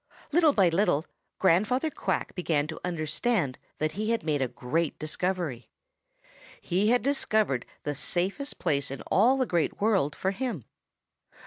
"Little 0.31 0.51
by 0.51 0.69
little, 0.69 1.05
Grandfather 1.37 1.91
Quack 1.91 2.33
began 2.33 2.65
to 2.65 2.79
understand 2.83 3.59
that 3.77 3.91
he 3.91 4.09
had 4.09 4.23
made 4.23 4.41
a 4.41 4.47
great 4.47 4.97
discovery. 4.97 5.69
He 6.59 6.87
had 6.89 7.03
discovered 7.03 7.67
the 7.83 7.93
safest 7.93 8.57
place 8.57 8.89
in 8.89 9.01
all 9.11 9.37
the 9.37 9.45
Great 9.45 9.79
World 9.79 10.15
for 10.15 10.31
him. 10.31 10.65